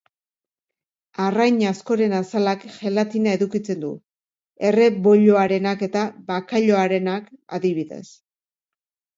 Arrain 1.25 1.59
askoren 1.71 2.15
azalak 2.19 2.65
gelatina 2.77 3.35
edukitzen 3.39 3.83
du, 3.85 3.91
erreboiloarenak 4.71 5.87
eta 5.89 6.07
bakailaoarenak, 6.33 7.33
adibidez. 7.61 8.05